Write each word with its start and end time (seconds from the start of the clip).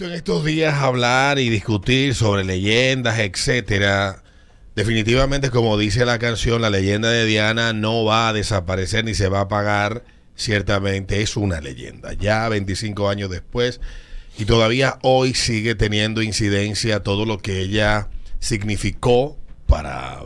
en 0.00 0.12
estos 0.12 0.44
días 0.44 0.74
hablar 0.74 1.38
y 1.38 1.50
discutir 1.50 2.14
sobre 2.14 2.44
leyendas, 2.44 3.18
etcétera. 3.18 4.22
Definitivamente, 4.74 5.50
como 5.50 5.76
dice 5.76 6.06
la 6.06 6.18
canción, 6.18 6.62
la 6.62 6.70
leyenda 6.70 7.10
de 7.10 7.26
Diana 7.26 7.74
no 7.74 8.02
va 8.04 8.28
a 8.28 8.32
desaparecer 8.32 9.04
ni 9.04 9.14
se 9.14 9.28
va 9.28 9.40
a 9.40 9.42
apagar. 9.42 10.02
Ciertamente 10.34 11.20
es 11.20 11.36
una 11.36 11.60
leyenda. 11.60 12.14
Ya 12.14 12.48
25 12.48 13.08
años 13.08 13.28
después 13.28 13.80
y 14.38 14.46
todavía 14.46 14.98
hoy 15.02 15.34
sigue 15.34 15.74
teniendo 15.74 16.22
incidencia 16.22 17.02
todo 17.02 17.26
lo 17.26 17.38
que 17.38 17.60
ella 17.60 18.08
significó 18.40 19.36
para 19.66 20.20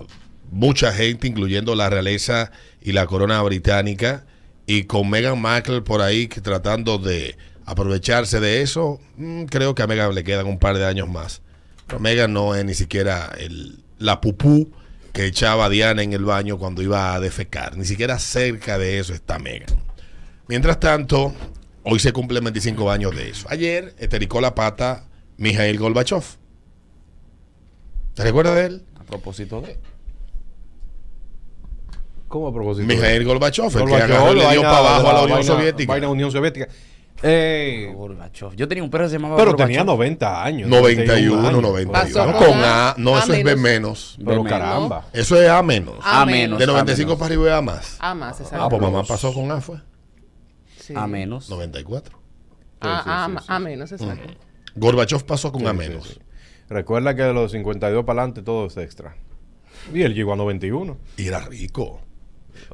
mucha 0.53 0.93
gente, 0.93 1.27
incluyendo 1.27 1.75
la 1.75 1.91
realeza 1.91 2.53
y 2.80 2.93
la 2.93 3.07
corona 3.07 3.43
británica. 3.43 4.27
Y 4.64 4.85
con 4.85 5.11
Meghan 5.11 5.41
Markle 5.41 5.83
por 5.83 6.03
ahí 6.03 6.29
tratando 6.29 6.98
de 6.98 7.37
aprovecharse 7.67 8.41
de 8.41 8.62
eso, 8.62 8.98
mm, 9.17 9.45
creo 9.45 9.75
que 9.75 9.83
a 9.83 9.87
Meghan 9.87 10.15
le 10.15 10.25
quedan 10.25 10.46
un 10.46 10.59
par 10.59 10.77
de 10.79 10.87
años 10.87 11.09
más. 11.09 11.43
Pero 11.87 12.01
Meghan 12.01 12.33
no 12.33 12.55
es 12.55 12.65
ni 12.65 12.74
siquiera 12.74 13.30
el, 13.38 13.83
la 13.98 14.20
pupú 14.20 14.73
que 15.12 15.27
echaba 15.27 15.69
Diana 15.69 16.02
en 16.02 16.12
el 16.12 16.24
baño 16.24 16.59
cuando 16.59 16.83
iba 16.83 17.15
a 17.15 17.21
defecar. 17.21 17.77
Ni 17.77 17.84
siquiera 17.84 18.19
cerca 18.19 18.79
de 18.79 18.98
eso 18.98 19.12
está 19.15 19.38
Meghan. 19.38 19.69
Mientras 20.48 20.79
tanto, 20.80 21.34
hoy 21.83 21.98
se 21.98 22.12
cumplen 22.12 22.45
25 22.45 22.91
años 22.91 23.15
de 23.16 23.30
eso. 23.30 23.47
Ayer 23.51 23.95
estericó 23.98 24.41
la 24.41 24.55
pata 24.55 25.05
Mijail 25.37 25.79
Gorbachev. 25.79 26.23
¿Te 28.15 28.23
recuerdas 28.23 28.55
de 28.55 28.65
él? 28.66 28.83
A 28.98 29.05
propósito 29.05 29.60
de. 29.60 29.79
¿Cómo 32.29 32.48
a 32.48 32.52
propósito? 32.52 32.87
Mijail 32.87 33.24
Gorbachev, 33.24 33.66
el 33.66 33.73
que 33.73 33.79
Gorbachev, 33.80 34.12
agarró 34.12 34.33
y 34.33 34.38
le 34.41 34.51
dio 34.52 34.62
para 34.62 34.79
abajo 34.79 35.09
a 35.09 35.12
la 35.12 35.19
la 35.19 35.23
Unión 35.24 35.38
vaina- 35.38 35.52
Soviética. 35.55 35.93
Vaina 35.93 36.09
Unión 36.09 36.33
Soviética. 36.33 36.69
Eh, 37.23 37.93
Gorbachev. 37.95 38.55
Yo 38.56 38.69
tenía 38.69 38.84
un 38.84 38.91
perro 38.91 39.05
que 39.05 39.11
se 39.11 39.16
llamaba 39.16 39.37
pero 39.37 39.52
Gorbachev. 39.52 39.69
tenía 39.69 39.84
90 39.84 40.45
años. 40.45 40.69
91, 40.69 41.41
años. 41.48 41.62
91. 41.62 41.93
Pasó 41.93 42.24
Con 42.37 42.59
A, 42.62 42.91
A, 42.91 42.95
no, 42.98 43.16
A 43.16 43.20
eso 43.20 43.33
es 43.33 43.45
B 43.45 43.57
menos. 43.57 43.63
menos. 43.63 44.15
Pero 44.18 44.43
Menos. 44.45 44.59
caramba. 44.59 45.07
Eso 45.13 45.40
es 45.40 45.49
A 45.49 45.63
menos. 45.63 45.96
A 46.02 46.23
A 46.23 46.27
menos. 46.27 46.40
menos. 46.40 46.59
De 46.59 46.66
95 46.66 47.09
menos. 47.09 47.18
para 47.18 47.27
arriba 47.35 47.49
es 47.49 47.55
A 47.59 47.63
más. 47.63 47.96
A 48.01 48.15
más, 48.15 48.40
Ah, 48.40 48.43
exacto. 48.45 48.68
pues 48.68 48.82
mamá 48.82 49.02
pasó 49.05 49.32
con 49.32 49.51
A, 49.51 49.60
fue. 49.60 49.77
Sí. 50.79 50.93
A 50.96 51.07
menos. 51.07 51.49
94. 51.51 52.18
A, 52.80 52.99
Sí, 52.99 53.02
sí, 53.05 53.10
a- 53.10 53.40
sí, 53.40 53.46
a 53.49 53.59
menos, 53.59 53.93
exacto. 53.93 54.35
Gorbachev 54.74 55.24
pasó 55.24 55.51
con 55.51 55.66
A 55.66 55.73
menos. 55.73 56.07
sí, 56.07 56.15
sí. 56.15 56.21
Recuerda 56.68 57.15
que 57.16 57.23
de 57.23 57.33
los 57.33 57.52
52 57.52 58.05
para 58.05 58.21
adelante 58.21 58.43
todo 58.43 58.66
es 58.66 58.77
extra. 58.77 59.16
Y 59.95 60.02
él 60.02 60.15
llegó 60.15 60.33
a 60.33 60.37
91. 60.37 60.99
Y 61.16 61.29
era 61.29 61.40
rico. 61.40 62.01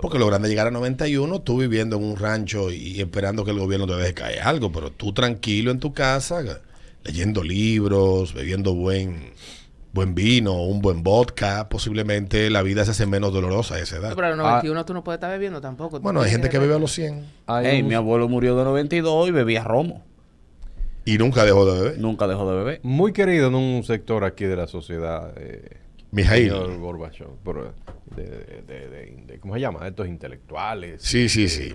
Porque 0.00 0.18
lo 0.18 0.26
grande 0.26 0.48
es 0.48 0.50
llegar 0.50 0.66
a 0.66 0.70
91, 0.70 1.40
tú 1.40 1.58
viviendo 1.58 1.96
en 1.96 2.04
un 2.04 2.16
rancho 2.16 2.70
y 2.70 3.00
esperando 3.00 3.44
que 3.44 3.50
el 3.52 3.58
gobierno 3.58 3.86
te 3.86 3.94
deje 3.94 4.14
caer 4.14 4.40
algo, 4.42 4.70
pero 4.72 4.90
tú 4.90 5.12
tranquilo 5.12 5.70
en 5.70 5.80
tu 5.80 5.92
casa, 5.92 6.42
leyendo 7.04 7.42
libros, 7.42 8.34
bebiendo 8.34 8.74
buen, 8.74 9.32
buen 9.92 10.14
vino, 10.14 10.62
un 10.62 10.80
buen 10.80 11.02
vodka, 11.02 11.68
posiblemente 11.68 12.48
la 12.50 12.62
vida 12.62 12.84
se 12.84 12.92
hace 12.92 13.06
menos 13.06 13.32
dolorosa 13.32 13.74
a 13.74 13.80
esa 13.80 13.96
edad. 13.98 14.14
Pero 14.14 14.26
a 14.26 14.30
los 14.30 14.38
91 14.38 14.84
tú 14.84 14.94
no 14.94 15.04
puedes 15.04 15.18
estar 15.18 15.30
bebiendo 15.30 15.60
tampoco. 15.60 16.00
Bueno, 16.00 16.22
hay 16.22 16.30
gente 16.30 16.48
que 16.48 16.58
bebe 16.58 16.74
a 16.74 16.78
los 16.78 16.92
100 16.92 17.26
Hay 17.46 17.66
Ey, 17.66 17.82
un- 17.82 17.88
mi 17.88 17.94
abuelo 17.94 18.28
murió 18.28 18.56
de 18.56 18.64
92 18.64 19.28
y 19.28 19.32
bebía 19.32 19.64
romo. 19.64 20.04
y 21.04 21.18
nunca 21.18 21.44
dejó 21.44 21.66
de 21.66 21.80
beber. 21.82 21.98
Nunca 22.00 22.28
dejó 22.28 22.48
de 22.50 22.56
beber. 22.56 22.80
muy 22.84 23.12
querido 23.12 23.48
en 23.48 23.56
un 23.56 23.82
sector 23.82 24.22
aquí 24.24 24.44
de 24.44 24.54
la 24.56 24.68
sociedad. 24.68 25.32
Eh, 25.36 25.78
Mijail. 26.12 26.50
señor 26.50 26.78
Gorbachev. 26.78 27.26
pero 27.44 27.74
de, 28.16 28.22
de- 28.24 28.62
de- 28.66 28.88
de- 28.88 29.24
de- 29.26 29.38
¿Cómo 29.40 29.54
se 29.54 29.60
llama? 29.60 29.86
Estos 29.86 30.08
intelectuales. 30.08 31.02
Sí, 31.02 31.28
sí, 31.28 31.48
sí. 31.48 31.72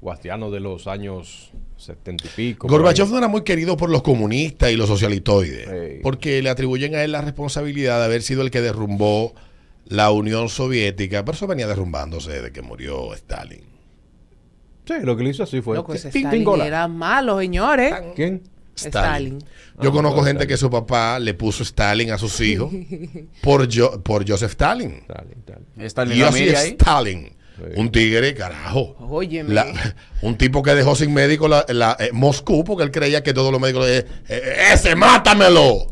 Guastianos 0.00 0.52
de 0.52 0.60
los 0.60 0.86
años 0.86 1.50
70 1.78 2.24
y 2.26 2.28
pico. 2.36 2.68
Gorbachev 2.68 3.08
no 3.10 3.18
era 3.18 3.28
muy 3.28 3.42
querido 3.42 3.76
por 3.76 3.88
los 3.90 4.02
comunistas 4.02 4.70
y 4.70 4.76
los 4.76 4.86
socialitoides, 4.88 5.66
Sí. 5.68 6.00
porque 6.02 6.42
le 6.42 6.50
atribuyen 6.50 6.94
a 6.94 7.02
él 7.02 7.12
la 7.12 7.22
responsabilidad 7.22 7.98
de 8.00 8.04
haber 8.04 8.22
sido 8.22 8.42
el 8.42 8.50
que 8.50 8.60
derrumbó 8.60 9.34
la 9.86 10.10
Unión 10.10 10.48
Soviética, 10.48 11.24
pero 11.24 11.34
eso 11.36 11.46
venía 11.46 11.66
derrumbándose 11.66 12.30
desde 12.32 12.52
que 12.52 12.60
murió 12.62 13.14
Stalin. 13.14 13.64
Sí, 14.86 14.94
lo 15.02 15.16
que 15.16 15.24
le 15.24 15.30
hizo 15.30 15.42
así 15.44 15.62
fue. 15.62 15.76
Loco, 15.76 15.94
ese 15.94 16.08
Stalin 16.08 16.46
era 16.60 16.86
malo, 16.88 17.38
señores. 17.40 17.94
¿Quién? 18.14 18.42
Stalin. 18.76 19.38
Yo 19.80 19.90
Ah, 19.90 19.92
conozco 19.92 20.16
por 20.18 20.26
gente 20.26 20.42
Stalin. 20.44 20.48
que 20.48 20.56
su 20.56 20.70
papá 20.70 21.18
le 21.18 21.34
puso 21.34 21.62
Stalin 21.62 22.10
a 22.12 22.18
sus 22.18 22.40
hijos 22.40 22.72
por, 23.42 23.68
Jo- 23.72 24.02
por 24.02 24.28
Joseph 24.28 24.50
Stalin. 24.52 25.02
Stalin, 25.08 25.34
Stalin. 25.38 25.66
Está 25.78 26.02
en 26.02 26.12
Y 26.12 26.16
la 26.16 26.28
así. 26.28 26.48
Stalin, 26.48 27.36
Sí. 27.56 27.62
un 27.76 27.90
tigre, 27.92 28.34
carajo. 28.34 28.96
Óyeme. 28.98 29.54
La- 29.54 29.66
un 30.22 30.36
tipo 30.36 30.62
que 30.62 30.74
dejó 30.74 30.96
sin 30.96 31.14
médico 31.14 31.46
la, 31.48 31.64
la- 31.68 31.96
eh, 32.00 32.10
Moscú 32.12 32.64
porque 32.64 32.82
él 32.84 32.90
creía 32.90 33.22
que 33.22 33.32
todos 33.32 33.52
los 33.52 33.60
médicos 33.60 33.86
le 33.86 33.92
decían, 34.02 34.12
"Eh, 34.28 34.72
¡Ese, 34.72 34.96
mátamelo! 34.96 35.86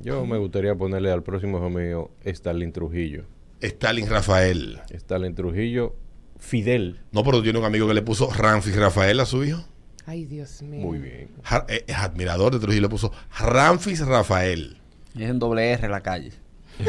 Yo 0.00 0.24
me 0.26 0.38
gustaría 0.38 0.74
ponerle 0.74 1.10
al 1.12 1.22
próximo 1.22 1.58
hijo 1.58 1.70
mío 1.70 2.10
Stalin 2.24 2.72
Trujillo. 2.72 3.24
Stalin 3.60 4.08
Rafael. 4.08 4.80
Stalin 4.90 5.34
Trujillo, 5.34 5.94
Fidel. 6.38 7.00
No, 7.12 7.22
pero 7.22 7.40
tiene 7.42 7.58
un 7.60 7.64
amigo 7.64 7.86
que 7.86 7.94
le 7.94 8.02
puso 8.02 8.28
Ramfis 8.30 8.74
Rafael 8.76 9.20
a 9.20 9.26
su 9.26 9.44
hijo. 9.44 9.64
Ay, 10.06 10.24
Dios 10.24 10.62
mío. 10.62 10.80
Muy 10.80 10.98
bien. 10.98 11.28
Ja- 11.44 11.64
eh, 11.68 11.84
Es 11.86 11.96
admirador 11.96 12.52
de 12.52 12.58
Trujillo, 12.60 12.82
le 12.82 12.88
puso 12.88 13.12
Ramfis 13.38 14.04
Rafael. 14.04 14.78
Es 15.14 15.28
en 15.30 15.38
doble 15.38 15.70
R 15.72 15.88
la 15.88 16.00
calle. 16.00 16.32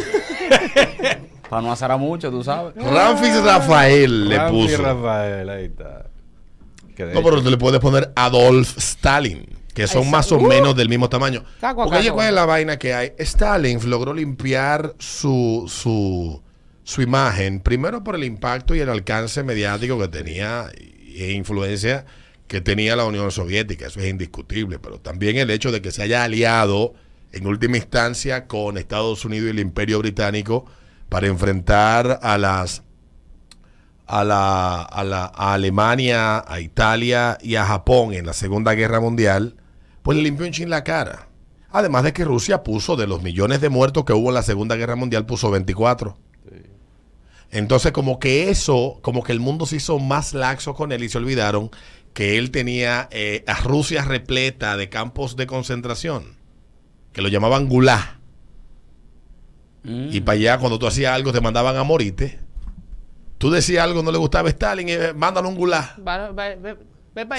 Para 1.50 1.62
no 1.62 1.72
hacer 1.72 1.92
a 1.92 1.98
mucho, 1.98 2.32
tú 2.32 2.44
sabes. 2.44 2.74
Ramfis 2.76 3.42
Rafael 3.44 4.30
le 4.30 4.40
puso. 4.50 4.82
Rafael, 4.82 5.50
ahí 5.50 5.66
está. 5.66 6.06
Que 6.96 7.06
No, 7.06 7.12
hecho- 7.12 7.24
pero 7.24 7.44
tú 7.44 7.50
le 7.50 7.58
puedes 7.58 7.80
poner 7.80 8.12
Adolf 8.16 8.78
Stalin, 8.78 9.46
que 9.74 9.88
son 9.88 10.10
más 10.10 10.32
o 10.32 10.38
uh. 10.38 10.42
menos 10.48 10.76
del 10.76 10.90
mismo 10.90 11.10
tamaño. 11.10 11.44
Caco 11.60 11.84
Porque 11.86 12.04
caco. 12.04 12.16
¿cuál 12.16 12.28
es 12.30 12.34
la 12.34 12.46
vaina 12.46 12.78
que 12.78 12.94
hay? 12.94 13.14
Stalin 13.20 13.80
logró 13.90 14.14
limpiar 14.14 14.96
su, 15.00 15.66
su, 15.68 16.42
su 16.84 17.02
imagen, 17.02 17.60
primero 17.60 18.04
por 18.04 18.16
el 18.16 18.24
impacto 18.24 18.74
y 18.74 18.80
el 18.80 18.90
alcance 18.90 19.44
mediático 19.44 20.00
que 20.00 20.08
tenía 20.08 20.68
e 20.76 21.32
influencia 21.34 22.06
que 22.48 22.62
tenía 22.62 22.96
la 22.96 23.06
Unión 23.06 23.32
Soviética, 23.32 23.88
eso 23.88 24.00
es 24.00 24.10
indiscutible, 24.10 24.80
pero 24.80 25.00
también 25.00 25.38
el 25.38 25.50
hecho 25.50 25.72
de 25.72 25.82
que 25.82 25.92
se 25.92 26.04
haya 26.04 26.24
aliado 26.24 26.94
en 27.32 27.48
última 27.48 27.78
instancia 27.78 28.48
con 28.48 28.78
Estados 28.78 29.26
Unidos 29.26 29.48
y 29.48 29.50
el 29.52 29.60
Imperio 29.60 30.00
Británico 30.00 30.66
para 31.10 31.28
enfrentar 31.28 32.20
a 32.22 32.38
las 32.38 32.84
a 34.06 34.24
la, 34.24 34.82
a 34.82 35.04
la 35.04 35.32
a 35.34 35.54
Alemania, 35.54 36.44
a 36.46 36.60
Italia 36.60 37.38
y 37.42 37.56
a 37.56 37.66
Japón 37.66 38.14
en 38.14 38.26
la 38.26 38.34
Segunda 38.34 38.74
Guerra 38.74 39.00
Mundial, 39.00 39.56
pues 40.04 40.18
le 40.18 40.24
limpió 40.24 40.46
un 40.46 40.52
chin 40.52 40.70
la 40.70 40.84
cara. 40.84 41.30
Además 41.72 42.04
de 42.04 42.14
que 42.14 42.24
Rusia 42.24 42.62
puso 42.62 42.96
de 42.96 43.08
los 43.08 43.24
millones 43.24 43.62
de 43.62 43.70
muertos 43.70 44.06
que 44.06 44.14
hubo 44.14 44.30
en 44.30 44.36
la 44.36 44.44
Segunda 44.44 44.76
Guerra 44.76 44.96
Mundial, 44.96 45.26
puso 45.26 45.50
24. 45.50 46.16
Entonces, 47.50 47.92
como 47.92 48.20
que 48.20 48.50
eso, 48.50 49.00
como 49.02 49.24
que 49.24 49.32
el 49.32 49.40
mundo 49.40 49.66
se 49.66 49.78
hizo 49.78 50.00
más 50.00 50.34
laxo 50.34 50.74
con 50.74 50.92
él 50.92 51.04
y 51.04 51.10
se 51.10 51.20
olvidaron 51.20 51.72
que 52.14 52.38
él 52.38 52.52
tenía 52.52 53.08
eh, 53.12 53.44
a 53.48 53.56
Rusia 53.56 54.04
repleta 54.04 54.78
de 54.78 54.90
campos 54.90 55.36
de 55.36 55.48
concentración, 55.48 56.38
que 57.12 57.22
lo 57.22 57.30
llamaban 57.30 57.68
Gulag. 57.68 58.20
Mm. 59.84 60.10
Y 60.12 60.22
para 60.22 60.38
allá, 60.38 60.58
cuando 60.60 60.80
tú 60.80 60.88
hacías 60.88 61.14
algo, 61.14 61.34
te 61.34 61.42
mandaban 61.42 61.76
a 61.76 61.84
morirte. 61.84 62.40
Tú 63.38 63.52
decías 63.52 63.84
algo, 63.84 64.02
no 64.04 64.12
le 64.12 64.18
gustaba 64.18 64.48
a 64.48 64.52
Stalin, 64.52 64.88
eh, 64.90 65.14
mándalo 65.14 65.48
a 65.48 65.52
un 65.52 65.58
gulag. 65.58 65.98
Va- 66.08 66.32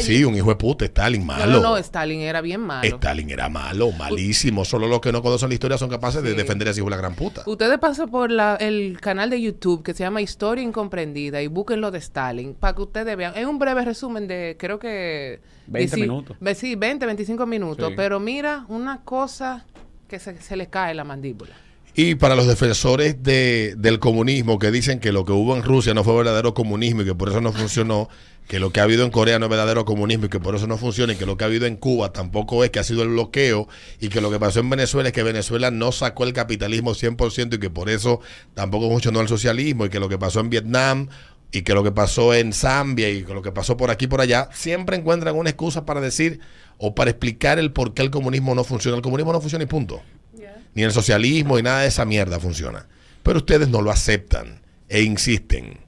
Sí, 0.01 0.25
un 0.25 0.37
hijo 0.37 0.51
de 0.51 0.57
puta, 0.57 0.85
Stalin, 0.85 1.27
malo. 1.27 1.47
no, 1.55 1.61
no, 1.61 1.77
Stalin 1.79 2.21
era 2.21 2.41
bien 2.41 2.61
malo. 2.61 2.87
Stalin 2.87 3.29
era 3.31 3.49
malo, 3.49 3.91
malísimo. 3.93 4.65
Solo 4.65 4.87
los 4.87 5.01
que 5.01 5.11
no 5.11 5.21
conocen 5.23 5.49
la 5.49 5.55
historia 5.55 5.77
son 5.79 5.91
capaces 5.91 6.23
de 6.23 6.35
defender 6.35 6.69
a 6.69 6.71
ese 6.71 6.81
hijo 6.81 6.87
de 6.87 6.91
la 6.93 6.97
gran 6.97 7.15
puta. 7.17 7.43
Ustedes 7.47 7.79
pasan 7.79 8.09
por 8.11 8.31
la- 8.31 8.55
el 8.57 8.99
canal 9.01 9.31
de 9.31 9.41
YouTube 9.43 9.83
que 9.83 9.93
se 9.93 10.05
llama 10.05 10.21
Historia 10.23 10.63
Incomprendida 10.63 11.43
y 11.43 11.49
busquen 11.49 11.81
lo 11.81 11.91
de 11.91 11.99
Stalin 11.99 12.55
para 12.55 12.75
que 12.77 12.83
ustedes 12.83 13.17
vean. 13.17 13.33
Es 13.37 13.47
un 13.47 13.59
breve 13.59 13.84
resumen 13.84 14.29
de, 14.29 14.57
creo 14.59 14.79
que... 14.79 15.41
20 15.67 15.97
dieci- 15.97 16.01
minutos. 16.01 16.37
ve- 16.41 16.55
Sí, 16.55 16.77
20, 16.77 17.05
25 17.07 17.45
minutos. 17.47 17.89
Sí. 17.89 17.95
Pero 17.97 18.21
mira, 18.21 18.65
una 18.69 19.01
cosa 19.03 19.65
que 20.07 20.19
se, 20.21 20.41
se 20.41 20.57
le 20.57 20.69
cae 20.69 20.95
la 20.95 21.03
mandíbula. 21.04 21.57
Y 21.97 22.17
para 22.17 22.35
los 22.35 22.49
defensores 22.49 23.23
de- 23.23 23.75
del 23.79 24.01
comunismo 24.01 24.59
que 24.59 24.73
dicen 24.73 24.99
que 24.99 25.13
lo 25.13 25.25
que 25.25 25.31
hubo 25.31 25.55
en 25.57 25.63
Rusia 25.63 25.95
no 25.95 26.03
fue 26.03 26.17
verdadero 26.17 26.53
comunismo 26.53 27.03
y 27.03 27.05
que 27.05 27.15
por 27.15 27.29
eso 27.29 27.41
no 27.41 27.53
funcionó, 27.53 28.09
que 28.49 28.59
lo 28.59 28.71
que 28.73 28.81
ha 28.81 28.83
habido 28.83 29.05
en 29.05 29.13
Corea 29.13 29.39
no 29.39 29.47
es 29.47 29.51
verdadero 29.51 29.85
comunismo 29.85 30.27
y 30.27 30.29
que 30.29 30.41
por 30.41 30.57
eso 30.57 30.67
no 30.67 30.77
funciona 30.77 31.13
y 31.13 31.17
que 31.17 31.25
lo 31.25 31.37
que 31.37 31.45
ha 31.45 31.47
habido 31.47 31.67
en 31.67 31.77
Cuba 31.77 32.13
tampoco 32.13 32.65
es, 32.65 32.71
que 32.71 32.81
ha 32.81 32.85
sido 32.85 33.03
el 33.05 33.11
bloqueo 33.11 33.69
y 34.01 34.09
que 34.09 34.21
lo 34.21 34.31
que 34.33 34.41
pasó 34.41 34.59
en 34.59 34.71
Venezuela 34.71 35.09
es 35.09 35.13
que 35.13 35.23
Venezuela 35.23 35.71
no 35.71 35.93
sacó 35.93 36.25
el 36.25 36.33
capitalismo 36.33 36.95
100% 36.95 37.55
y 37.55 37.59
que 37.61 37.71
por 37.71 37.89
eso 37.89 38.21
tampoco 38.55 38.91
funcionó 38.91 39.21
el 39.21 39.29
socialismo 39.29 39.87
y 39.87 39.89
que 39.89 40.01
lo 40.01 40.09
que 40.09 40.19
pasó 40.19 40.41
en 40.41 40.51
Vietnam 40.51 41.09
y 41.53 41.63
que 41.63 41.75
lo 41.75 41.85
que 41.85 41.93
pasó 41.93 42.35
en 42.35 42.53
Zambia 42.53 43.09
y 43.09 43.23
que 43.23 43.33
lo 43.33 43.41
que 43.41 43.53
pasó 43.53 43.77
por 43.77 43.93
aquí 43.93 44.07
y 44.07 44.09
por 44.09 44.21
allá, 44.21 44.49
siempre 44.53 44.97
encuentran 44.97 45.37
una 45.37 45.51
excusa 45.51 45.87
para 45.87 46.01
decir 46.01 46.41
o 46.77 46.97
para 46.97 47.11
explicar 47.11 47.61
el 47.61 47.71
por 47.71 47.95
qué 47.95 48.03
el 48.03 48.11
comunismo 48.11 48.53
no 48.57 48.65
funciona. 48.65 48.97
El 48.97 49.03
comunismo 49.03 49.33
no 49.33 49.41
funciona 49.41 49.63
y 49.63 49.69
punto 49.69 50.03
ni 50.74 50.82
el 50.82 50.92
socialismo 50.92 51.59
y 51.59 51.62
nada 51.62 51.80
de 51.82 51.88
esa 51.88 52.04
mierda 52.04 52.38
funciona. 52.41 52.86
Pero 53.22 53.38
ustedes 53.38 53.68
no 53.68 53.80
lo 53.82 53.91
aceptan 53.91 54.60
e 54.88 55.03
insisten. 55.03 55.78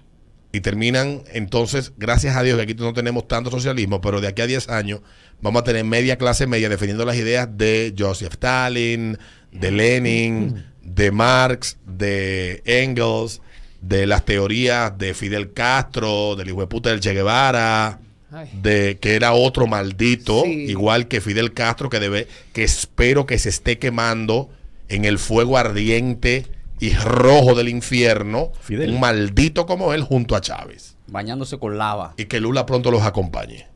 y 0.53 0.61
terminan 0.61 1.23
entonces, 1.35 1.93
gracias 1.99 2.35
a 2.35 2.43
Dios 2.43 2.57
que 2.57 2.63
aquí 2.63 2.75
no 2.75 2.95
tenemos 2.95 3.29
tanto 3.29 3.51
socialismo, 3.51 4.01
pero 4.01 4.23
de 4.23 4.29
aquí 4.29 4.41
a 4.41 4.47
10 4.47 4.71
años 4.71 5.01
vamos 5.43 5.61
a 5.61 5.65
tener 5.65 5.85
media 5.85 6.17
clase 6.17 6.47
media 6.47 6.71
defendiendo 6.71 7.05
las 7.05 7.17
ideas 7.17 7.47
de 7.59 7.95
Joseph 7.99 8.33
Stalin, 8.35 9.19
de 9.53 9.71
Lenin, 9.71 10.65
de 10.83 11.11
Marx, 11.11 11.77
de 11.85 12.63
Engels, 12.65 13.43
de 13.83 14.07
las 14.07 14.25
teorías 14.25 14.97
de 14.97 15.13
Fidel 15.13 15.53
Castro, 15.53 16.37
del 16.37 16.49
hijo 16.49 16.61
de 16.61 16.67
puta 16.69 16.89
del 16.89 17.01
Che 17.01 17.13
Guevara, 17.13 18.01
Ay. 18.33 18.49
de 18.55 18.97
que 18.99 19.15
era 19.15 19.35
otro 19.35 19.67
maldito, 19.67 20.43
Sí. 20.45 20.51
igual 20.71 21.07
que 21.07 21.21
Fidel 21.21 21.53
Castro, 21.53 21.91
que 21.91 22.01
debe, 22.01 22.29
que 22.55 22.63
espero 22.65 23.27
que 23.27 23.39
se 23.39 23.51
esté 23.51 23.79
quemando 23.79 24.49
en 24.89 25.05
el 25.05 25.19
fuego 25.19 25.59
ardiente 25.59 26.47
y 26.79 26.93
rojo 26.95 27.55
del 27.55 27.69
infierno, 27.69 28.53
Fidel. 28.61 28.91
un 28.91 29.01
maldito 29.01 29.67
como 29.67 29.93
él 29.95 30.03
junto 30.03 30.37
a 30.37 30.41
Chávez. 30.41 30.97
Bañándose 31.09 31.59
con 31.59 31.79
lava. 31.79 32.15
Y 32.17 32.27
que 32.27 32.41
Lula 32.41 32.67
pronto 32.67 32.91
los 32.91 33.03
acompañe. 33.03 33.67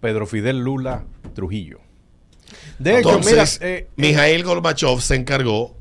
Pedro 0.00 0.26
Fidel 0.26 0.58
Lula 0.60 1.04
Trujillo. 1.34 1.80
De 2.78 2.98
hecho, 2.98 3.10
Entonces, 3.16 3.58
mira, 3.60 3.72
eh, 3.72 3.88
Mijail 3.96 4.44
Gorbachev 4.44 5.00
se 5.00 5.16
encargó 5.16 5.76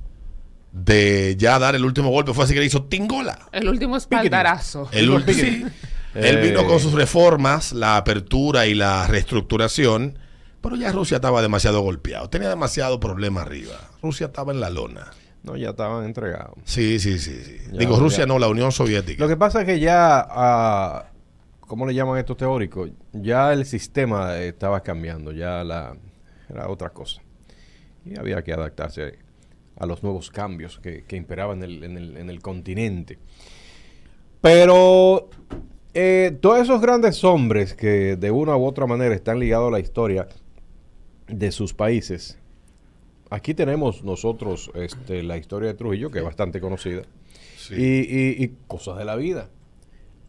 de 0.71 1.35
ya 1.37 1.59
dar 1.59 1.75
el 1.75 1.85
último 1.85 2.09
golpe. 2.09 2.33
Fue 2.33 2.43
así 2.43 2.53
que 2.53 2.59
le 2.59 2.65
hizo 2.65 2.83
Tingola. 2.85 3.47
El 3.51 3.69
último 3.69 3.95
espaldarazo. 3.97 4.89
El 4.91 5.09
último. 5.09 5.41
Él 6.15 6.37
Eh. 6.37 6.41
vino 6.41 6.65
con 6.65 6.79
sus 6.79 6.93
reformas, 6.93 7.71
la 7.73 7.97
apertura 7.97 8.65
y 8.67 8.73
la 8.73 9.05
reestructuración, 9.07 10.17
pero 10.65 10.75
ya 10.75 10.91
Rusia 10.91 11.15
estaba 11.15 11.41
demasiado 11.41 11.79
golpeado, 11.81 12.29
tenía 12.29 12.49
demasiado 12.49 12.99
problema 12.99 13.41
arriba. 13.43 13.75
Rusia 14.01 14.25
estaba 14.27 14.51
en 14.51 14.59
la 14.59 14.69
lona. 14.69 15.11
no, 15.43 15.55
ya 15.55 15.69
estaban 15.69 16.05
entregados. 16.05 16.55
Sí, 16.65 16.99
sí, 16.99 17.19
sí, 17.19 17.39
sí. 17.43 17.57
Ya, 17.71 17.77
Digo 17.79 17.99
Rusia 17.99 18.19
ya. 18.19 18.25
no, 18.25 18.39
la 18.39 18.47
Unión 18.47 18.71
Soviética. 18.71 19.23
Lo 19.23 19.27
que 19.29 19.37
pasa 19.37 19.61
es 19.61 19.67
que 19.67 19.79
ya, 19.79 20.25
ah, 20.29 21.05
¿cómo 21.61 21.85
le 21.85 21.93
llaman 21.93 22.17
estos 22.17 22.35
teóricos? 22.37 22.89
Ya 23.13 23.53
el 23.53 23.65
sistema 23.65 24.37
estaba 24.39 24.81
cambiando, 24.81 25.31
ya 25.31 25.63
la, 25.63 25.95
era 26.49 26.67
otra 26.67 26.89
cosa. 26.89 27.21
Y 28.05 28.17
había 28.19 28.43
que 28.43 28.53
adaptarse 28.53 29.19
a 29.77 29.85
los 29.85 30.01
nuevos 30.03 30.31
cambios 30.31 30.79
que, 30.79 31.03
que 31.03 31.15
imperaban 31.15 31.63
en 31.63 31.69
el, 31.69 31.83
en 31.83 31.97
el- 31.97 32.17
en 32.17 32.29
el 32.29 32.41
continente. 32.41 33.19
Pero 34.41 35.29
eh, 35.93 36.37
todos 36.41 36.59
esos 36.59 36.81
grandes 36.81 37.23
hombres 37.23 37.73
que 37.73 38.15
de 38.15 38.31
una 38.31 38.55
u 38.57 38.65
otra 38.65 38.85
manera 38.85 39.15
están 39.15 39.39
ligados 39.39 39.67
a 39.69 39.71
la 39.71 39.79
historia 39.79 40.27
de 41.27 41.51
sus 41.51 41.73
países. 41.73 42.37
Aquí 43.29 43.53
tenemos 43.53 44.03
nosotros 44.03 44.71
este, 44.75 45.23
la 45.23 45.37
historia 45.37 45.69
de 45.69 45.73
Trujillo, 45.73 46.11
que 46.11 46.19
es 46.19 46.25
bastante 46.25 46.61
conocida. 46.61 47.03
Sí. 47.57 47.73
Y, 47.75 47.99
y- 48.41 48.43
y 48.43 48.51
cosas 48.67 48.97
de 48.97 49.05
la 49.05 49.15
vida. 49.15 49.49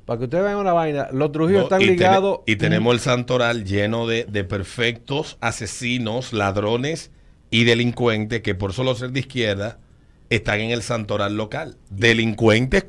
Para 0.07 0.19
que 0.19 0.25
ustedes 0.25 0.45
vean 0.45 0.57
una 0.57 0.73
vaina, 0.73 1.09
los 1.13 1.33
Trujillos 1.33 1.61
No, 1.63 1.65
están 1.65 1.83
y 1.83 1.87
ligados. 1.87 2.41
y 2.47 2.57
tenemos 2.57 2.95
el 2.95 3.01
santoral 3.01 3.65
lleno 3.65 4.07
de, 4.07 4.25
de 4.25 4.45
perfectos 4.45 5.37
asesinos, 5.41 6.33
ladrones 6.33 7.11
y 7.51 7.65
delincuentes 7.65 8.41
que 8.41 8.55
por 8.55 8.73
solo 8.73 8.95
ser 8.95 9.11
de 9.11 9.21
izquierda 9.21 9.79
están 10.31 10.61
en 10.61 10.71
el 10.71 10.83
santoral 10.83 11.37
local. 11.37 11.77
Delincuentes 11.91 12.87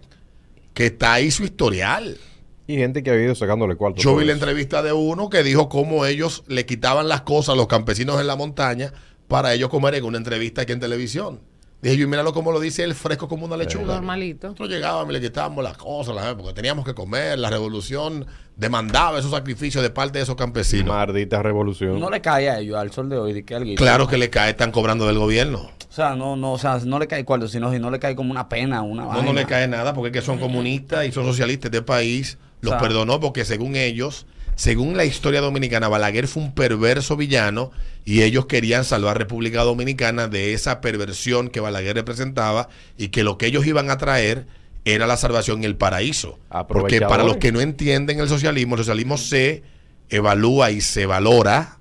que 0.73 0.85
está 0.87 1.13
ahí 1.13 1.31
su 1.31 1.43
historial. 1.43 2.17
Y 2.67 2.75
gente 2.75 3.01
que 3.01 3.11
ha 3.11 3.15
ido 3.15 3.33
sacándole 3.33 3.75
cuarto. 3.75 4.01
Yo 4.01 4.15
vi 4.15 4.25
la 4.25 4.33
entrevista 4.33 4.81
de 4.81 4.91
uno 4.93 5.29
que 5.29 5.41
dijo 5.43 5.69
cómo 5.69 6.05
ellos 6.05 6.43
le 6.47 6.65
quitaban 6.65 7.07
las 7.07 7.21
cosas 7.21 7.53
a 7.53 7.55
los 7.55 7.67
campesinos 7.67 8.19
en 8.19 8.27
la 8.27 8.35
montaña 8.35 8.91
para 9.29 9.53
ellos 9.53 9.69
comer 9.69 9.95
en 9.95 10.03
una 10.03 10.17
entrevista 10.17 10.61
aquí 10.63 10.73
en 10.73 10.79
televisión. 10.81 11.39
Dije 11.81 11.95
yo, 11.95 12.03
y 12.05 12.07
míralo 12.07 12.33
como 12.33 12.51
lo 12.51 12.59
dice 12.59 12.83
él, 12.83 12.95
fresco 12.95 13.27
como 13.27 13.45
una 13.45 13.55
lechuga. 13.55 13.95
Normalito. 13.95 14.47
Nosotros 14.47 14.69
llegábamos 14.69 15.11
y 15.11 15.13
le 15.13 15.21
quitábamos 15.21 15.63
las 15.63 15.77
cosas, 15.77 16.15
las- 16.15 16.33
porque 16.33 16.53
teníamos 16.53 16.83
que 16.83 16.93
comer. 16.95 17.37
La 17.37 17.49
revolución 17.51 18.25
demandaba 18.55 19.19
esos 19.19 19.29
sacrificios 19.31 19.83
de 19.83 19.89
parte 19.91 20.17
de 20.17 20.23
esos 20.23 20.35
campesinos. 20.35 20.87
Maldita 20.87 21.41
revolución. 21.43 21.99
No 21.99 22.09
le 22.09 22.19
cae 22.19 22.49
a 22.49 22.59
ellos 22.59 22.77
al 22.77 22.91
sol 22.91 23.09
de 23.09 23.17
hoy 23.17 23.31
de 23.33 23.45
que 23.45 23.53
alguien. 23.55 23.75
Claro 23.77 24.07
que 24.07 24.17
le 24.17 24.29
cae, 24.31 24.49
están 24.49 24.71
cobrando 24.71 25.05
del 25.05 25.19
gobierno. 25.19 25.69
O 25.89 25.93
sea, 25.93 26.15
no, 26.15 26.35
no, 26.35 26.53
o 26.53 26.57
sea, 26.57 26.79
no 26.83 26.99
le 26.99 27.07
cae 27.07 27.23
cuarto, 27.23 27.47
sino 27.47 27.71
si 27.71 27.79
no 27.79 27.91
le 27.91 27.99
cae 27.99 28.15
como 28.15 28.31
una 28.31 28.49
pena, 28.49 28.81
una 28.81 29.03
No, 29.03 29.09
vaina. 29.09 29.23
no 29.23 29.33
le 29.33 29.45
cae 29.45 29.67
nada 29.67 29.93
porque 29.93 30.07
es 30.09 30.13
que 30.13 30.25
son 30.25 30.39
comunistas 30.39 31.05
y 31.05 31.11
son 31.11 31.25
socialistas 31.25 31.71
de 31.71 31.81
país. 31.81 32.37
Los 32.61 32.73
O 32.73 32.75
sea- 32.75 32.87
perdonó 32.87 33.19
porque 33.19 33.45
según 33.45 33.75
ellos, 33.75 34.25
según 34.55 34.97
la 34.97 35.05
historia 35.05 35.41
dominicana, 35.41 35.87
Balaguer 35.87 36.27
fue 36.27 36.43
un 36.43 36.53
perverso 36.53 37.15
villano 37.15 37.71
y 38.05 38.23
ellos 38.23 38.47
querían 38.47 38.83
salvar 38.83 39.17
República 39.17 39.63
Dominicana 39.63 40.27
de 40.27 40.53
esa 40.53 40.81
perversión 40.81 41.49
que 41.49 41.59
Balaguer 41.59 41.95
representaba 41.95 42.69
y 42.97 43.09
que 43.09 43.23
lo 43.23 43.37
que 43.37 43.45
ellos 43.45 43.67
iban 43.67 43.91
a 43.91 43.97
traer 43.97 44.47
era 44.85 45.05
la 45.05 45.17
salvación 45.17 45.61
y 45.61 45.65
el 45.65 45.75
paraíso. 45.75 46.39
Porque 46.67 47.01
para 47.01 47.23
los 47.23 47.37
que 47.37 47.51
no 47.51 47.61
entienden 47.61 48.19
el 48.19 48.29
socialismo, 48.29 48.75
el 48.75 48.81
socialismo 48.81 49.17
se 49.17 49.63
evalúa 50.09 50.71
y 50.71 50.81
se 50.81 51.05
valora 51.05 51.77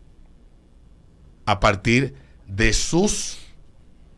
a 1.47 1.61
partir 1.61 2.15
de 2.47 2.73
sus 2.73 3.39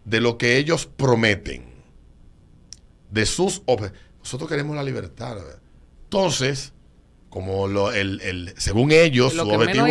de 0.04 0.20
lo 0.20 0.38
que 0.38 0.56
ellos 0.56 0.86
prometen 0.86 1.68
de 3.10 3.26
sus 3.26 3.62
nosotros 4.20 4.48
queremos 4.48 4.74
la 4.74 4.82
libertad 4.82 5.34
¿verdad? 5.36 5.57
Entonces 6.08 6.72
como 7.28 7.68
lo, 7.68 7.92
el, 7.92 8.20
el- 8.22 8.54
según 8.56 8.90
ellos 8.90 9.34
Lo 9.34 9.44
su 9.44 9.50
objetivo, 9.50 9.86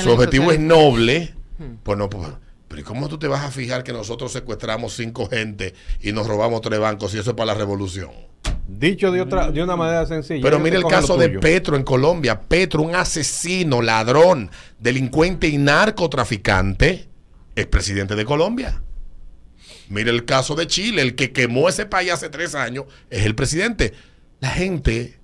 su 0.00 0.10
objetivo 0.10 0.50
es 0.52 0.58
noble 0.60 1.34
Hmm. 1.58 1.76
pues 1.82 1.96
no 1.98 2.08
pues, 2.10 2.28
pero 2.66 2.80
¿y 2.80 2.84
cómo 2.84 3.08
tú 3.08 3.18
te 3.18 3.28
vas 3.28 3.44
a 3.44 3.50
fijar 3.52 3.84
que 3.84 3.92
nosotros 3.92 4.32
secuestramos 4.32 4.94
cinco 4.94 5.28
gente 5.28 5.74
y 6.00 6.10
nos 6.12 6.26
robamos 6.26 6.60
tres 6.62 6.80
bancos 6.80 7.14
y 7.14 7.18
eso 7.18 7.30
es 7.30 7.36
para 7.36 7.52
la 7.52 7.54
revolución 7.54 8.10
Dicho 8.66 9.12
de 9.12 9.20
otra, 9.20 9.50
de 9.52 9.62
una 9.62 9.76
manera 9.76 10.06
sencilla. 10.06 10.40
pero 10.42 10.58
mire 10.58 10.76
el 10.78 10.84
caso 10.84 11.16
de. 11.16 11.28
Petro 11.28 11.76
en 11.76 11.82
Colombia. 11.82 12.40
Petro, 12.40 12.80
un 12.82 12.94
asesino, 12.94 13.82
ladrón, 13.82 14.50
delincuente 14.80 15.46
y 15.48 15.58
narcotraficante, 15.58 17.08
es 17.54 17.66
presidente 17.66 18.14
de 18.16 18.24
Colombia. 18.24 18.82
Mire 19.88 20.10
el 20.10 20.24
caso 20.24 20.54
de 20.54 20.66
Chile, 20.66 21.02
el 21.02 21.14
que 21.16 21.32
quemó 21.32 21.68
ese 21.68 21.86
país 21.86 22.12
hace 22.12 22.30
tres 22.30 22.54
años, 22.54 22.86
es 23.10 23.26
el 23.26 23.34
presidente. 23.34 23.92
La 24.40 24.48
gente 24.50 25.18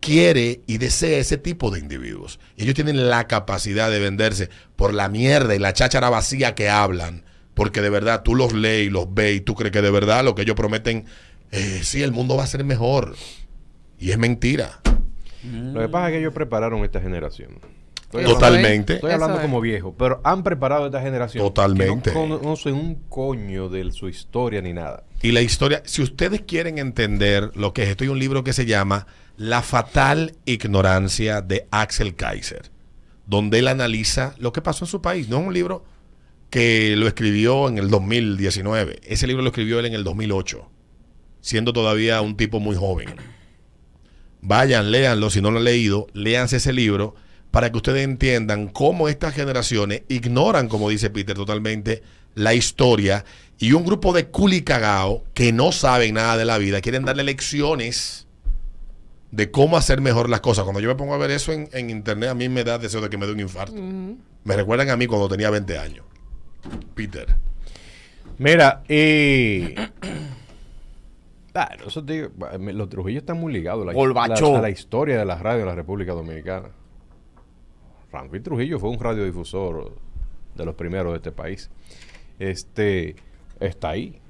quiere 0.00 0.62
y 0.66 0.78
desea 0.78 1.18
ese 1.18 1.38
tipo 1.38 1.70
de 1.70 1.80
individuos. 1.80 2.38
Ellos 2.56 2.74
tienen 2.74 3.08
la 3.08 3.26
capacidad 3.26 3.90
de 3.90 3.98
venderse 3.98 4.48
por 4.76 4.94
la 4.94 5.08
mierda 5.08 5.54
y 5.54 5.58
la 5.58 5.72
cháchara 5.72 6.10
vacía 6.10 6.54
que 6.54 6.68
hablan. 6.68 7.24
Porque 7.54 7.80
de 7.82 7.90
verdad 7.90 8.22
tú 8.22 8.34
los 8.36 8.52
lees 8.52 8.86
y 8.86 8.90
los 8.90 9.12
ves 9.12 9.36
y 9.36 9.40
tú 9.40 9.54
crees 9.54 9.72
que 9.72 9.82
de 9.82 9.90
verdad 9.90 10.24
lo 10.24 10.34
que 10.34 10.42
ellos 10.42 10.54
prometen, 10.54 11.06
eh, 11.50 11.80
sí, 11.82 12.02
el 12.02 12.12
mundo 12.12 12.36
va 12.36 12.44
a 12.44 12.46
ser 12.46 12.62
mejor. 12.64 13.16
Y 13.98 14.12
es 14.12 14.18
mentira. 14.18 14.80
Lo 15.42 15.80
que 15.80 15.88
pasa 15.88 16.06
es 16.08 16.12
que 16.12 16.18
ellos 16.20 16.32
prepararon 16.32 16.84
esta 16.84 17.00
generación. 17.00 17.58
Estoy 18.02 18.22
Eso 18.24 18.36
hablando- 18.36 18.56
Totalmente. 18.56 18.94
Estoy 18.94 19.10
hablando 19.12 19.36
es. 19.36 19.42
como 19.42 19.60
viejo, 19.60 19.94
pero 19.98 20.20
han 20.24 20.42
preparado 20.42 20.86
esta 20.86 21.02
generación. 21.02 21.44
Totalmente. 21.44 22.12
Que 22.12 22.26
no 22.26 22.38
conocen 22.38 22.74
un 22.74 22.94
coño 23.08 23.68
de 23.68 23.90
su 23.92 24.08
historia 24.08 24.62
ni 24.62 24.72
nada. 24.72 25.04
Y 25.20 25.32
la 25.32 25.42
historia, 25.42 25.82
si 25.84 26.00
ustedes 26.02 26.42
quieren 26.42 26.78
entender 26.78 27.50
lo 27.54 27.72
que 27.74 27.82
es, 27.82 27.88
esto 27.90 28.04
hay 28.04 28.08
un 28.10 28.18
libro 28.18 28.44
que 28.44 28.52
se 28.52 28.64
llama 28.66 29.06
La 29.38 29.62
fatal 29.62 30.34
ignorancia 30.46 31.42
de 31.42 31.68
Axel 31.70 32.16
Kaiser, 32.16 32.72
donde 33.24 33.60
él 33.60 33.68
analiza 33.68 34.34
lo 34.38 34.52
que 34.52 34.62
pasó 34.62 34.84
en 34.84 34.90
su 34.90 35.00
país. 35.00 35.28
No 35.28 35.38
es 35.38 35.46
un 35.46 35.54
libro 35.54 35.84
que 36.50 36.96
lo 36.96 37.06
escribió 37.06 37.68
en 37.68 37.78
el 37.78 37.88
2019, 37.88 38.98
ese 39.04 39.28
libro 39.28 39.44
lo 39.44 39.50
escribió 39.50 39.78
él 39.78 39.86
en 39.86 39.94
el 39.94 40.02
2008, 40.02 40.68
siendo 41.40 41.72
todavía 41.72 42.20
un 42.20 42.36
tipo 42.36 42.58
muy 42.58 42.74
joven. 42.74 43.14
Vayan, 44.40 44.90
léanlo, 44.90 45.30
si 45.30 45.40
no 45.40 45.52
lo 45.52 45.58
han 45.58 45.64
leído, 45.64 46.08
léanse 46.14 46.56
ese 46.56 46.72
libro 46.72 47.14
para 47.52 47.70
que 47.70 47.76
ustedes 47.76 48.02
entiendan 48.02 48.66
cómo 48.66 49.08
estas 49.08 49.34
generaciones 49.34 50.02
ignoran, 50.08 50.66
como 50.66 50.90
dice 50.90 51.10
Peter, 51.10 51.36
totalmente 51.36 52.02
la 52.34 52.54
historia 52.54 53.24
y 53.56 53.70
un 53.70 53.84
grupo 53.84 54.12
de 54.12 54.26
culicagao 54.26 55.22
que 55.32 55.52
no 55.52 55.70
saben 55.70 56.14
nada 56.14 56.36
de 56.36 56.44
la 56.44 56.58
vida, 56.58 56.80
quieren 56.80 57.04
darle 57.04 57.22
lecciones 57.22 58.26
de 59.30 59.50
cómo 59.50 59.76
hacer 59.76 60.00
mejor 60.00 60.28
las 60.30 60.40
cosas. 60.40 60.64
Cuando 60.64 60.80
yo 60.80 60.88
me 60.88 60.94
pongo 60.94 61.14
a 61.14 61.18
ver 61.18 61.30
eso 61.30 61.52
en, 61.52 61.68
en 61.72 61.90
internet, 61.90 62.30
a 62.30 62.34
mí 62.34 62.48
me 62.48 62.64
da 62.64 62.78
deseo 62.78 63.00
de 63.00 63.10
que 63.10 63.18
me 63.18 63.26
dé 63.26 63.32
un 63.32 63.40
infarto. 63.40 63.74
Me 63.76 64.56
recuerdan 64.56 64.90
a 64.90 64.96
mí 64.96 65.06
cuando 65.06 65.28
tenía 65.28 65.50
20 65.50 65.78
años. 65.78 66.04
Peter. 66.94 67.36
Mira, 68.38 68.82
y. 68.88 69.74
Ah, 71.54 71.70
eso 71.84 72.04
te 72.04 72.12
digo, 72.12 72.28
los 72.60 72.88
Trujillos 72.88 73.22
están 73.22 73.40
muy 73.40 73.52
ligados 73.52 73.82
a 73.82 73.86
la, 73.86 73.92
Gorbachov. 73.92 74.52
la- 74.52 74.58
a 74.60 74.62
la 74.62 74.70
historia 74.70 75.18
de 75.18 75.24
la 75.24 75.36
radio 75.38 75.60
de 75.60 75.66
la 75.66 75.74
República 75.74 76.12
Dominicana. 76.12 76.68
Ramfil 78.12 78.42
Trujillo 78.42 78.78
fue 78.78 78.90
un 78.90 79.00
radiodifusor 79.00 79.92
de 80.54 80.64
los 80.64 80.74
primeros 80.76 81.12
de 81.12 81.16
este 81.16 81.32
país. 81.32 81.68
Este 82.38 83.16
está 83.58 83.88
ahí. 83.90 84.20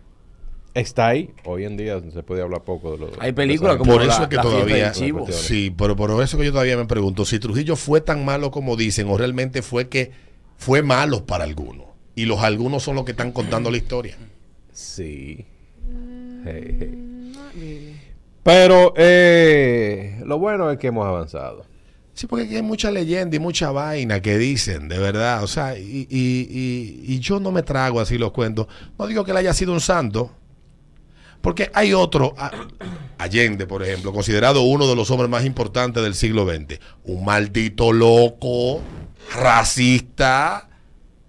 Está 0.75 1.09
ahí. 1.09 1.31
Hoy 1.45 1.65
en 1.65 1.77
día 1.77 2.01
se 2.13 2.23
puede 2.23 2.43
hablar 2.43 2.63
poco 2.63 2.93
de 2.93 2.99
los. 2.99 3.11
Hay 3.19 3.33
películas 3.33 3.77
como 3.79 3.93
Por 3.93 4.03
eso 4.03 4.19
la- 4.19 4.23
es 4.25 4.29
que 4.29 4.37
la 4.37 4.43
todavía. 4.43 4.95
Sí, 4.95 5.71
pero 5.77 5.97
por 5.97 6.23
eso 6.23 6.39
que 6.39 6.45
yo 6.45 6.53
todavía 6.53 6.77
me 6.77 6.85
pregunto 6.87 7.25
si 7.25 7.39
Trujillo 7.39 7.75
fue 7.75 8.01
tan 8.01 8.25
malo 8.25 8.51
como 8.51 8.77
dicen 8.77 9.09
o 9.09 9.17
realmente 9.19 9.63
fue 9.63 9.89
que 9.89 10.13
fue 10.57 10.83
malo 10.83 11.25
para 11.27 11.45
algunos. 11.45 11.87
Y 12.15 12.27
los 12.27 12.41
algunos 12.41 12.83
son 12.83 12.97
los 12.97 13.05
que 13.05 13.13
están 13.13 13.33
contando 13.33 13.71
la 13.71 13.77
historia. 13.77 14.17
Sí. 14.73 15.47
Hey, 16.45 16.77
hey. 16.81 17.33
Not 17.35 17.55
really. 17.55 17.97
Pero 18.43 18.95
eh, 18.97 20.21
lo 20.25 20.39
bueno 20.39 20.71
es 20.71 20.79
que 20.79 20.89
hemos 20.89 21.07
avanzado. 21.07 21.65
Sí, 22.15 22.27
porque 22.27 22.45
aquí 22.47 22.57
hay 22.57 22.63
mucha 22.63 22.91
leyenda 22.91 23.37
y 23.37 23.39
mucha 23.39 23.71
vaina 23.71 24.21
que 24.21 24.39
dicen, 24.39 24.89
de 24.89 24.99
verdad. 24.99 25.43
O 25.45 25.47
sea, 25.47 25.79
y, 25.79 26.07
y- 26.11 26.49
y- 26.51 27.05
y 27.15 27.19
yo 27.21 27.39
no 27.41 27.53
me 27.53 27.63
trago 27.63 28.01
así 28.01 28.19
los 28.19 28.33
cuentos. 28.33 28.67
No 28.99 29.07
digo 29.07 29.25
que 29.25 29.31
él 29.31 29.37
haya 29.37 29.53
sido 29.55 29.73
un 29.73 29.81
santo, 29.81 30.33
porque 31.41 31.71
hay 31.75 31.95
otro, 31.95 32.35
a- 32.39 32.51
Allende, 33.19 33.67
por 33.67 33.83
ejemplo, 33.83 34.13
considerado 34.13 34.63
uno 34.63 34.87
de 34.87 34.95
los 34.95 35.11
hombres 35.11 35.29
más 35.31 35.45
importantes 35.45 36.03
del 36.03 36.15
siglo 36.15 36.47
XX. 36.47 36.79
Un 37.05 37.25
maldito 37.25 37.93
loco, 37.93 38.81
racista, 39.35 40.69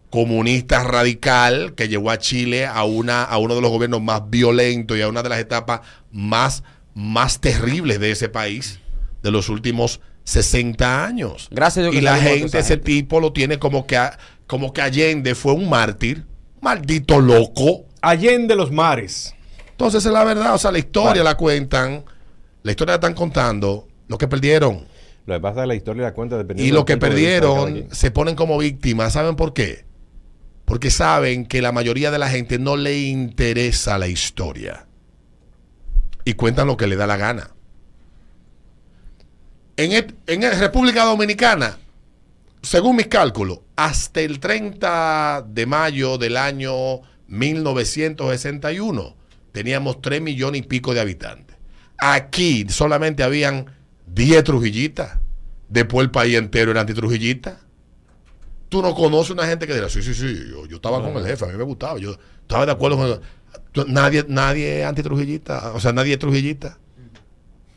comunista 0.10 0.84
radical, 0.84 1.74
que 1.76 1.88
llevó 1.88 2.12
a 2.12 2.18
Chile 2.18 2.66
a, 2.66 2.84
una, 2.84 3.24
a 3.24 3.38
uno 3.38 3.56
de 3.56 3.62
los 3.62 3.72
gobiernos 3.72 4.02
más 4.02 4.30
violentos 4.30 4.98
y 4.98 5.02
a 5.02 5.08
una 5.08 5.24
de 5.24 5.30
las 5.30 5.40
etapas 5.40 5.82
más, 6.12 6.64
más 6.94 7.40
terribles 7.42 8.00
de 8.00 8.12
ese 8.12 8.30
país 8.30 8.80
de 9.24 9.32
los 9.32 9.50
últimos 9.50 10.00
60 10.24 11.06
años. 11.06 11.48
Gracias 11.52 11.84
Dios 11.86 11.94
que 11.94 12.00
y 12.00 12.02
la 12.02 12.18
gente, 12.18 12.60
ese 12.60 12.76
gente. 12.76 12.86
tipo 12.86 13.20
lo 13.20 13.34
tiene 13.34 13.58
como 13.60 13.86
que, 13.88 14.00
como 14.48 14.74
que 14.74 14.82
Allende 14.82 15.34
fue 15.36 15.54
un 15.54 15.70
mártir, 15.70 16.26
maldito 16.62 17.20
loco. 17.20 17.86
Allende 18.02 18.56
los 18.56 18.72
mares. 18.72 19.34
Entonces 19.80 20.06
es 20.06 20.12
la 20.12 20.26
verdad, 20.26 20.54
o 20.56 20.58
sea, 20.58 20.74
la 20.74 20.80
historia 20.80 21.24
la 21.24 21.38
cuentan, 21.38 22.04
la 22.64 22.72
historia 22.72 22.92
la 22.92 22.96
están 22.96 23.14
contando, 23.14 23.88
lo 24.10 24.18
que 24.18 24.28
perdieron. 24.28 24.86
Lo 25.26 25.36
que 25.36 25.40
pasa 25.40 25.62
es 25.62 25.64
que 25.64 25.68
la 25.68 25.76
historia 25.76 26.04
la 26.04 26.14
cuenta 26.14 26.38
dependiendo 26.38 26.70
Y 26.70 26.76
los 26.76 26.84
que 26.84 26.98
perdieron 26.98 27.88
se 27.90 28.12
ponen 28.12 28.36
como 28.36 28.58
víctimas. 28.58 29.14
¿Saben 29.14 29.38
por 29.38 29.54
qué? 29.54 29.86
Porque 30.66 30.92
saben 30.92 31.46
que 31.46 31.62
la 31.62 31.72
mayoría 31.72 32.12
de 32.12 32.20
la 32.20 32.28
gente 32.28 32.60
no 32.60 32.76
le 32.76 33.00
interesa 33.04 33.98
la 33.98 34.10
historia. 34.10 34.86
Y 36.26 36.34
cuentan 36.34 36.68
lo 36.68 36.76
que 36.76 36.86
le 36.86 36.98
da 36.98 37.08
la 37.08 37.16
gana. 37.16 37.52
En, 39.78 39.94
en 40.28 40.44
el- 40.44 40.60
República 40.60 41.06
Dominicana, 41.06 41.78
según 42.62 42.98
mis 42.98 43.08
cálculos, 43.08 43.60
hasta 43.78 44.20
el 44.20 44.42
30 44.42 45.46
de 45.48 45.66
mayo 45.66 46.18
del 46.18 46.36
año 46.36 47.00
1961 47.28 49.19
teníamos 49.52 50.02
3 50.02 50.22
millones 50.22 50.62
y 50.62 50.64
pico 50.66 50.94
de 50.94 51.02
habitantes. 51.02 51.58
Aquí 51.98 52.66
solamente 52.70 53.24
habían 53.24 53.66
10 54.08 54.44
trujillitas. 54.44 55.18
Después 55.68 56.04
el 56.06 56.12
país 56.12 56.36
entero 56.36 56.72
era 56.72 56.82
antitrujillita. 56.82 57.60
Tú 58.70 58.82
no 58.82 58.94
conoces 58.94 59.32
una 59.32 59.46
gente 59.48 59.66
que 59.66 59.74
dirá, 59.74 59.90
sí, 59.90 60.02
sí, 60.04 60.14
sí, 60.14 60.44
yo, 60.50 60.66
yo 60.68 60.76
estaba 60.76 61.02
con 61.02 61.16
el 61.18 61.26
jefe, 61.26 61.46
a 61.46 61.48
mí 61.48 61.58
me 61.58 61.64
gustaba, 61.64 61.98
yo 62.00 62.16
estaba 62.42 62.66
de 62.68 62.72
acuerdo 62.72 62.98
con... 62.98 63.22
Tú- 63.72 63.86
Nadie, 63.88 64.26
nadie 64.28 64.82
es 64.82 64.86
antitrujillita, 64.86 65.72
o 65.74 65.80
sea, 65.80 65.92
nadie 65.92 66.14
es 66.14 66.20
trujillita. 66.20 66.78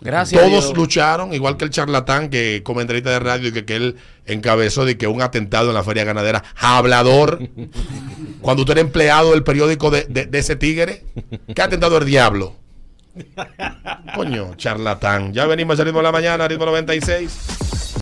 Gracias. 0.03 0.41
Todos 0.43 0.77
lucharon, 0.77 1.33
igual 1.33 1.57
que 1.57 1.65
el 1.65 1.71
charlatán 1.71 2.29
que 2.29 2.63
comentarista 2.65 3.11
de 3.11 3.19
radio 3.21 3.49
y 3.49 3.53
que, 3.53 3.65
que 3.65 3.77
él 3.77 3.97
encabezó 4.27 4.85
de 4.85 4.99
que 4.99 5.07
un 5.07 5.23
atentado 5.23 5.69
en 5.69 5.75
la 5.75 5.83
feria 5.85 6.05
ganadera, 6.05 6.43
hablador, 6.57 7.39
cuando 8.41 8.63
usted 8.63 8.73
era 8.73 8.81
empleado 8.81 9.31
del 9.31 9.45
periódico 9.45 9.91
de, 9.91 10.05
de- 10.09 10.27
de 10.27 10.39
ese 10.39 10.57
tigre, 10.57 11.05
¿qué 11.55 11.63
atentado 11.63 11.97
el 11.99 12.05
diablo? 12.05 12.57
Coño, 14.15 14.55
charlatán. 14.57 15.33
Ya 15.33 15.47
venimos 15.47 15.79
al 15.79 15.87
ritmo 15.87 16.01
de 16.01 16.05
la 16.05 16.13
mañana, 16.13 16.49
ritmo 16.49 16.67
96. 16.67 17.89